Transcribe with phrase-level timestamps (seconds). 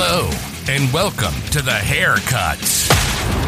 [0.00, 0.30] Hello,
[0.72, 2.86] and welcome to the Haircuts.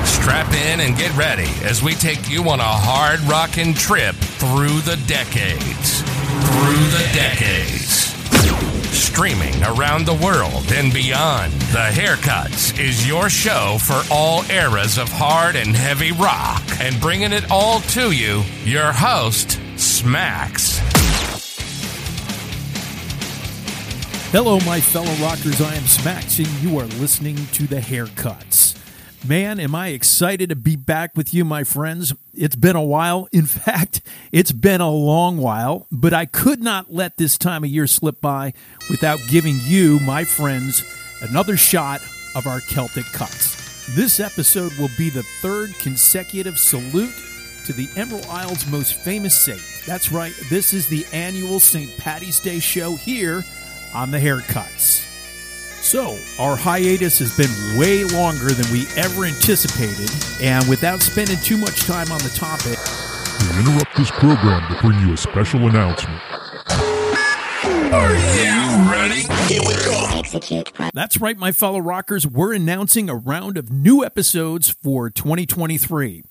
[0.04, 4.80] Strap in and get ready as we take you on a hard rockin' trip through
[4.80, 6.02] the decades.
[6.02, 8.10] Through the decades.
[8.90, 15.08] Streaming around the world and beyond, The Haircuts is your show for all eras of
[15.08, 16.64] hard and heavy rock.
[16.80, 20.80] And bringing it all to you, your host, Smacks.
[24.32, 25.60] Hello, my fellow rockers.
[25.60, 28.78] I am Smacks, and you are listening to The Haircuts.
[29.26, 32.14] Man, am I excited to be back with you, my friends.
[32.32, 33.26] It's been a while.
[33.32, 37.70] In fact, it's been a long while, but I could not let this time of
[37.70, 38.52] year slip by
[38.88, 40.84] without giving you, my friends,
[41.22, 42.00] another shot
[42.36, 43.94] of our Celtic cuts.
[43.96, 47.16] This episode will be the third consecutive salute
[47.66, 49.60] to the Emerald Isle's most famous saint.
[49.88, 51.98] That's right, this is the annual St.
[51.98, 53.42] Patty's Day show here
[53.94, 55.06] on the haircuts.
[55.82, 60.10] So, our hiatus has been way longer than we ever anticipated,
[60.40, 62.78] and without spending too much time on the topic,
[63.54, 66.20] We interrupt this program to bring you a special announcement.
[67.92, 69.22] Are you ready?
[70.18, 70.72] Execute.
[70.74, 76.22] Pro- that's right, my fellow rockers, we're announcing a round of new episodes for 2023.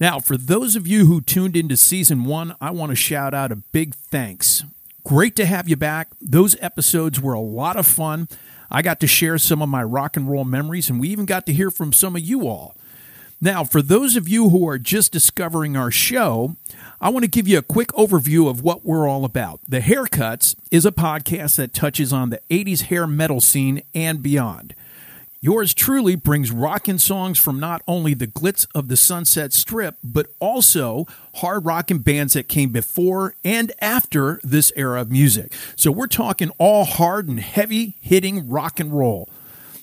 [0.00, 3.52] Now, for those of you who tuned into season one, I want to shout out
[3.52, 4.64] a big thanks.
[5.04, 6.08] Great to have you back.
[6.20, 8.28] Those episodes were a lot of fun.
[8.70, 11.44] I got to share some of my rock and roll memories, and we even got
[11.46, 12.74] to hear from some of you all.
[13.40, 16.56] Now, for those of you who are just discovering our show,
[17.00, 19.58] I want to give you a quick overview of what we're all about.
[19.66, 24.76] The Haircuts is a podcast that touches on the 80s hair metal scene and beyond.
[25.44, 30.28] Yours truly brings rockin' songs from not only the glitz of the Sunset Strip, but
[30.38, 31.04] also
[31.34, 35.52] hard rockin' bands that came before and after this era of music.
[35.74, 39.28] So we're talking all hard and heavy hitting rock and roll.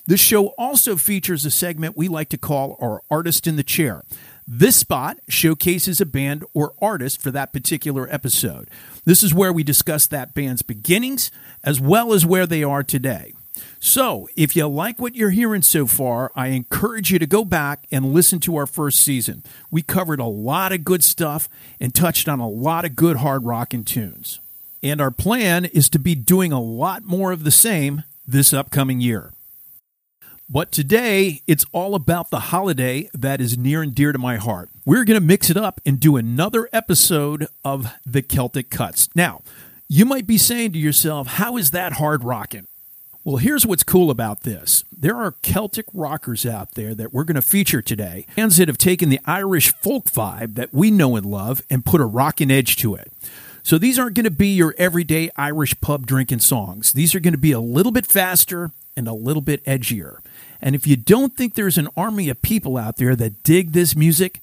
[0.06, 4.02] This show also features a segment we like to call our Artist in the Chair.
[4.48, 8.70] This spot showcases a band or artist for that particular episode.
[9.04, 11.30] This is where we discuss that band's beginnings
[11.62, 13.34] as well as where they are today.
[13.78, 17.86] So, if you like what you're hearing so far, I encourage you to go back
[17.90, 19.42] and listen to our first season.
[19.70, 21.48] We covered a lot of good stuff
[21.78, 24.40] and touched on a lot of good hard rockin' tunes.
[24.82, 29.00] And our plan is to be doing a lot more of the same this upcoming
[29.00, 29.32] year.
[30.52, 34.68] But today, it's all about the holiday that is near and dear to my heart.
[34.84, 39.08] We're going to mix it up and do another episode of the Celtic Cuts.
[39.14, 39.42] Now,
[39.88, 42.66] you might be saying to yourself, how is that hard rocking?
[43.30, 44.82] Well, here's what's cool about this.
[44.90, 48.76] There are Celtic rockers out there that we're going to feature today, bands that have
[48.76, 52.74] taken the Irish folk vibe that we know and love and put a rockin' edge
[52.78, 53.12] to it.
[53.62, 56.92] So these aren't going to be your everyday Irish pub drinking songs.
[56.92, 60.16] These are going to be a little bit faster and a little bit edgier.
[60.60, 63.94] And if you don't think there's an army of people out there that dig this
[63.94, 64.40] music,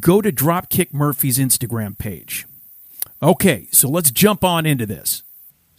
[0.00, 2.46] go to Dropkick Murphy's Instagram page.
[3.22, 5.24] Okay, so let's jump on into this.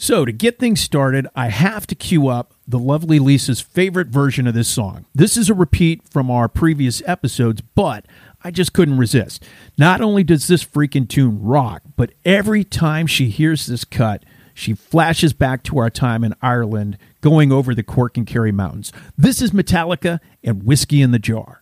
[0.01, 4.47] So, to get things started, I have to cue up the lovely Lisa's favorite version
[4.47, 5.05] of this song.
[5.13, 8.07] This is a repeat from our previous episodes, but
[8.43, 9.45] I just couldn't resist.
[9.77, 14.25] Not only does this freaking tune rock, but every time she hears this cut,
[14.55, 18.91] she flashes back to our time in Ireland going over the Cork and Kerry Mountains.
[19.15, 21.61] This is Metallica and Whiskey in the Jar.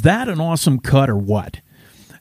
[0.00, 1.60] Is that an awesome cut or what?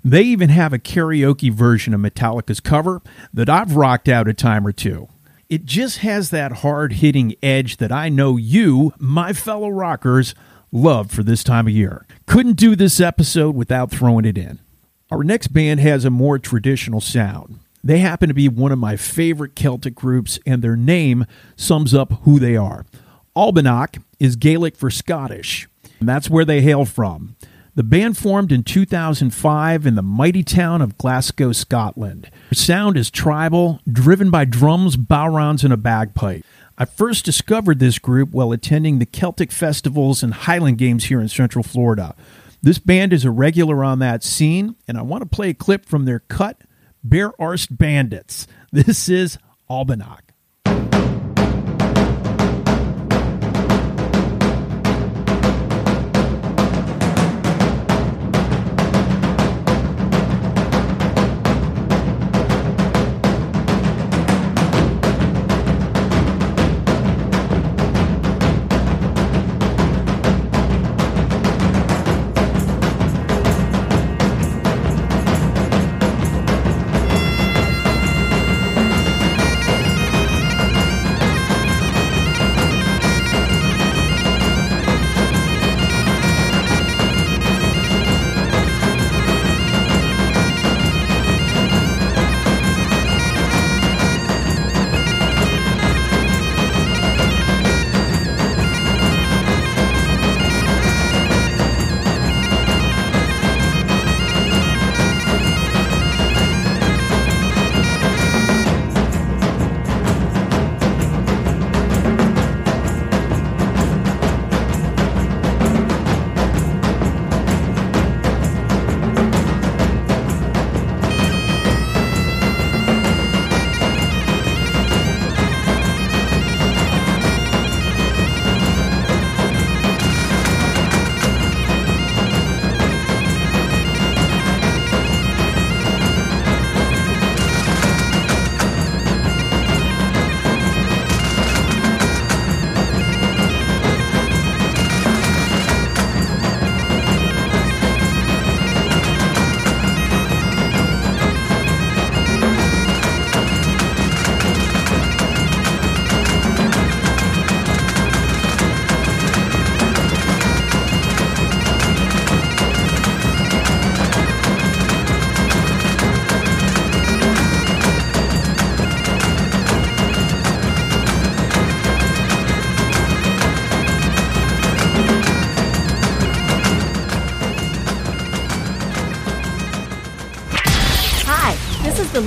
[0.03, 3.01] They even have a karaoke version of Metallica's cover
[3.33, 5.07] that I've rocked out a time or two.
[5.47, 10.35] It just has that hard hitting edge that I know you, my fellow rockers,
[10.73, 12.05] love for this time of year.
[12.25, 14.59] Couldn't do this episode without throwing it in.
[15.09, 17.59] Our next band has a more traditional sound.
[17.81, 22.11] They happen to be one of my favorite Celtic groups, and their name sums up
[22.23, 22.85] who they are.
[23.37, 25.69] Albanach is Gaelic for Scottish,
[26.01, 27.37] and that's where they hail from.
[27.79, 32.29] The band formed in 2005 in the mighty town of Glasgow, Scotland.
[32.49, 36.43] Their sound is tribal, driven by drums, bodhráns, and a bagpipe.
[36.77, 41.29] I first discovered this group while attending the Celtic festivals and Highland Games here in
[41.29, 42.17] Central Florida.
[42.61, 45.85] This band is a regular on that scene, and I want to play a clip
[45.85, 46.59] from their cut,
[47.01, 48.45] Bare Arsed Bandits.
[48.73, 49.37] This is
[49.69, 50.33] Albanach.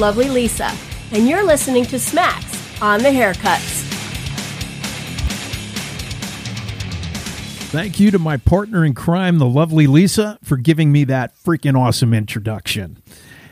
[0.03, 0.69] Lovely Lisa,
[1.13, 3.85] and you're listening to Smacks on the Haircuts.
[7.71, 11.79] Thank you to my partner in crime, the lovely Lisa, for giving me that freaking
[11.79, 13.01] awesome introduction.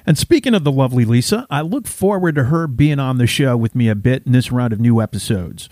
[0.05, 3.57] And speaking of the lovely Lisa, I look forward to her being on the show
[3.57, 5.69] with me a bit in this round of new episodes.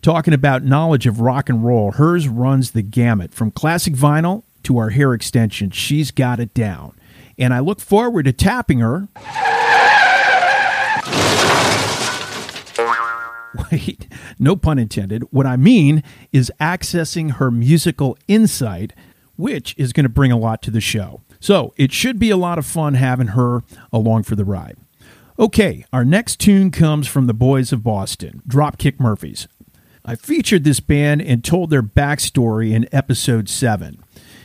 [0.00, 4.78] Talking about knowledge of rock and roll, hers runs the gamut from classic vinyl to
[4.78, 5.74] our hair extensions.
[5.74, 6.92] She's got it down.
[7.36, 9.08] And I look forward to tapping her.
[13.72, 14.06] Wait,
[14.38, 15.24] no pun intended.
[15.32, 16.02] What I mean
[16.32, 18.92] is accessing her musical insight,
[19.36, 21.20] which is going to bring a lot to the show.
[21.40, 24.76] So it should be a lot of fun having her along for the ride.
[25.38, 29.48] Okay, our next tune comes from the boys of Boston, Dropkick Murphys.
[30.04, 34.02] I featured this band and told their backstory in episode 7.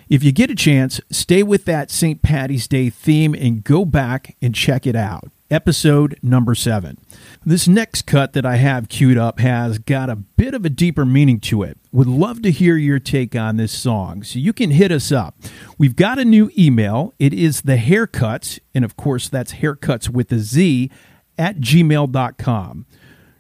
[0.08, 2.22] If you get a chance, stay with that St.
[2.22, 5.30] Patty's Day theme and go back and check it out.
[5.52, 6.98] Episode number 7.
[7.46, 11.06] This next cut that I have queued up has got a bit of a deeper
[11.06, 11.78] meaning to it.
[11.92, 15.36] Would love to hear your take on this song, so you can hit us up.
[15.78, 17.14] We've got a new email.
[17.20, 20.90] It is the haircuts, and of course, that's haircuts with a Z
[21.38, 22.88] at gmail.com.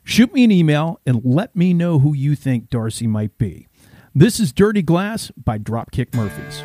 [0.03, 3.67] Shoot me an email and let me know who you think Darcy might be.
[4.13, 6.61] This is Dirty Glass by Dropkick Murphys.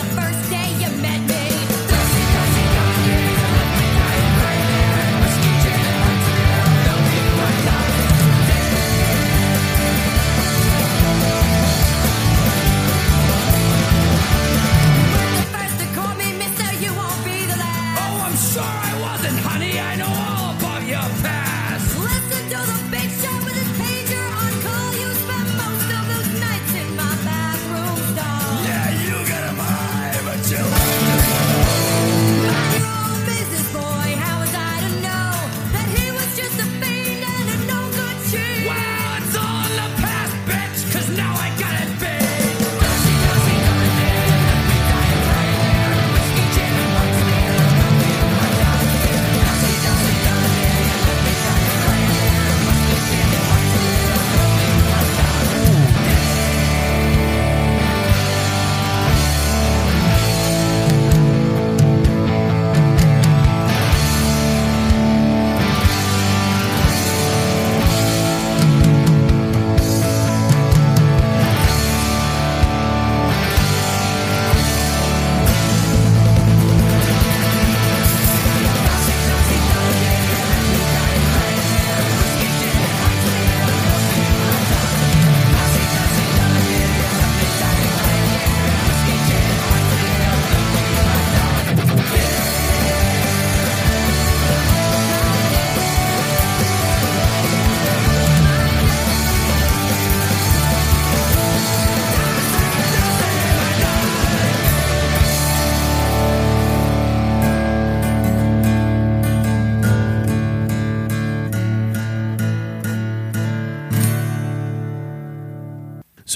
[0.00, 0.29] the first.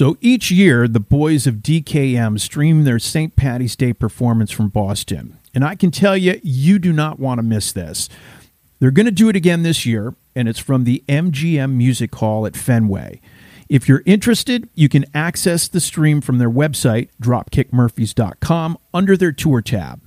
[0.05, 3.35] So each year, the boys of DKM stream their St.
[3.35, 5.39] Patty's Day performance from Boston.
[5.55, 8.07] And I can tell you, you do not want to miss this.
[8.77, 12.45] They're going to do it again this year, and it's from the MGM Music Hall
[12.45, 13.19] at Fenway.
[13.67, 19.63] If you're interested, you can access the stream from their website, dropkickmurphys.com, under their tour
[19.63, 20.03] tab.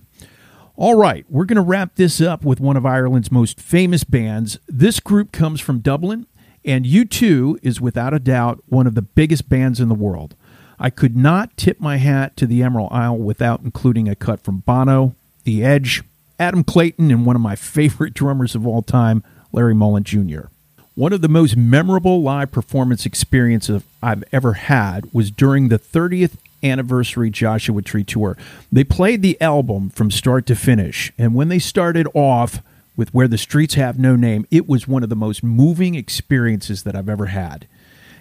[0.76, 4.60] All right, we're going to wrap this up with one of Ireland's most famous bands.
[4.68, 6.28] This group comes from Dublin,
[6.64, 10.34] and U2 is without a doubt one of the biggest bands in the world.
[10.78, 14.58] I could not tip my hat to the Emerald Isle without including a cut from
[14.58, 16.02] Bono, The Edge,
[16.38, 20.46] Adam Clayton, and one of my favorite drummers of all time, Larry Mullen Jr.
[20.94, 26.36] One of the most memorable live performance experiences I've ever had was during the 30th
[26.62, 28.36] anniversary Joshua Tree tour.
[28.70, 32.62] They played the album from start to finish, and when they started off
[32.98, 36.82] with Where the Streets Have No Name, it was one of the most moving experiences
[36.82, 37.68] that I've ever had.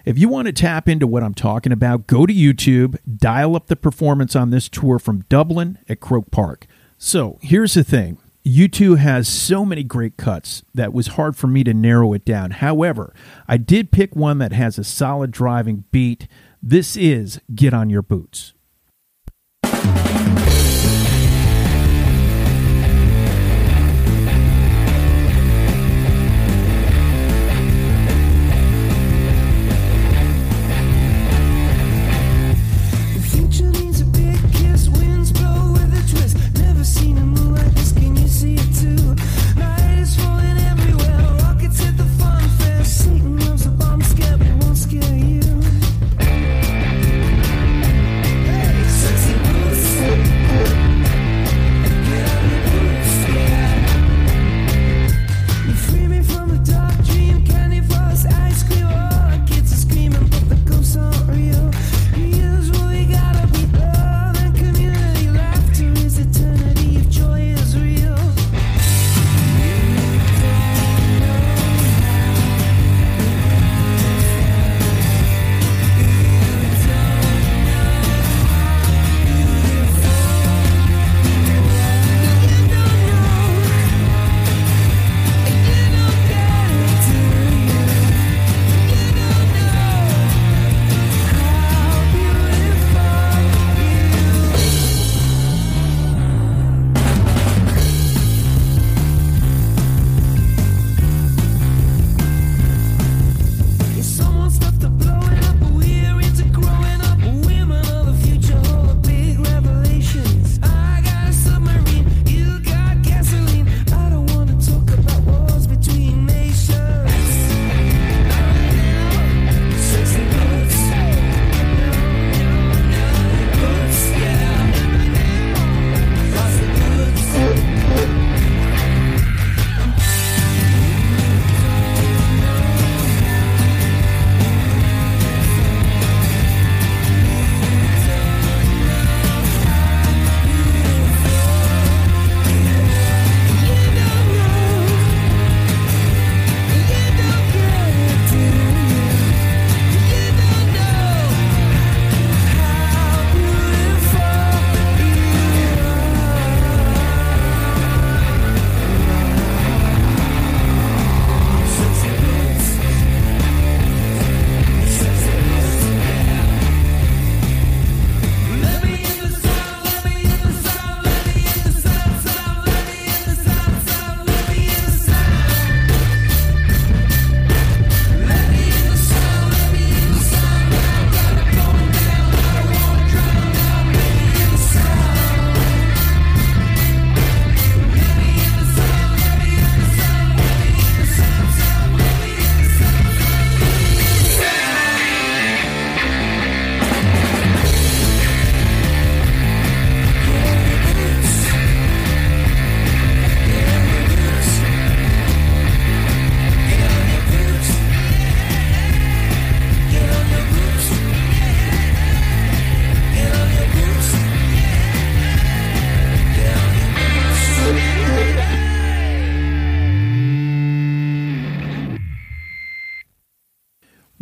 [0.06, 3.68] If you want to tap into what I'm talking about, go to YouTube, dial up
[3.68, 6.68] the performance on this tour from Dublin at Croke Park.
[7.00, 11.64] So here's the thing U2 has so many great cuts that was hard for me
[11.64, 12.52] to narrow it down.
[12.52, 13.14] However,
[13.48, 16.28] I did pick one that has a solid driving beat.
[16.62, 18.54] This is Get On Your Boots.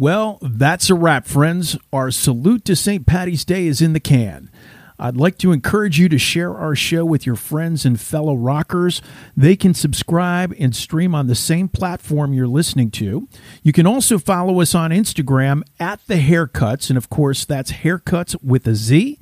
[0.06, 1.80] Well, that's a wrap, friends.
[1.92, 3.08] Our salute to St.
[3.08, 4.52] Patty's Day is in the can.
[5.00, 9.02] I'd like to encourage you to share our show with your friends and fellow rockers.
[9.36, 13.28] They can subscribe and stream on the same platform you're listening to.
[13.64, 18.36] You can also follow us on Instagram at The Haircuts, and of course, that's haircuts
[18.44, 19.18] with a Z.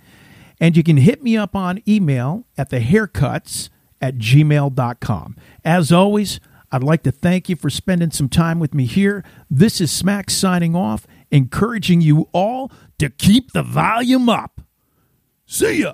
[0.59, 3.69] And you can hit me up on email at thehaircuts
[4.01, 5.37] at gmail.com.
[5.63, 6.41] As always,
[6.73, 9.23] I'd like to thank you for spending some time with me here.
[9.47, 14.59] This is Smack signing off, encouraging you all to keep the volume up.
[15.45, 15.93] See ya.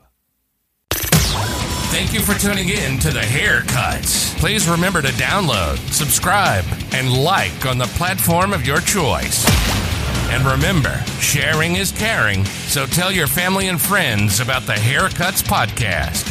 [1.92, 4.40] Thank you for tuning in to the Haircuts.
[4.40, 6.64] Please remember to download, subscribe,
[6.94, 9.46] and like on the platform of your choice.
[10.30, 16.28] And remember, sharing is caring, so tell your family and friends about the Haircuts podcast.